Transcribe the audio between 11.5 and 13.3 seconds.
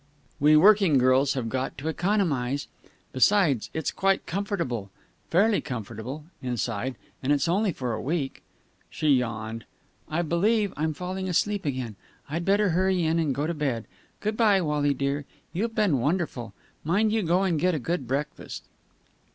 again. I'd better hurry in